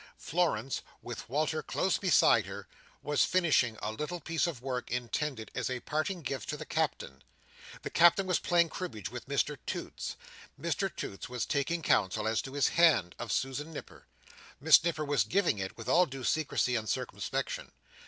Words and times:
Florence, 0.17 0.81
with 1.03 1.29
Walter 1.29 1.61
close 1.61 1.99
beside 1.99 2.47
her, 2.47 2.67
was 3.03 3.23
finishing 3.23 3.77
a 3.83 3.91
little 3.91 4.19
piece 4.19 4.47
of 4.47 4.59
work 4.59 4.89
intended 4.89 5.51
as 5.53 5.69
a 5.69 5.79
parting 5.81 6.23
gift 6.23 6.49
to 6.49 6.57
the 6.57 6.65
Captain. 6.65 7.23
The 7.83 7.91
Captain 7.91 8.25
was 8.25 8.39
playing 8.39 8.69
cribbage 8.69 9.11
with 9.11 9.27
Mr 9.27 9.59
Toots. 9.67 10.15
Mr 10.59 10.89
Toots 10.95 11.29
was 11.29 11.45
taking 11.45 11.83
counsel 11.83 12.27
as 12.27 12.41
to 12.41 12.53
his 12.53 12.69
hand, 12.69 13.13
of 13.19 13.31
Susan 13.31 13.71
Nipper. 13.71 14.07
Miss 14.59 14.83
Nipper 14.83 15.05
was 15.05 15.23
giving 15.23 15.59
it, 15.59 15.77
with 15.77 15.87
all 15.87 16.07
due 16.07 16.23
secrecy 16.23 16.75
and 16.75 16.89
circumspection. 16.89 17.71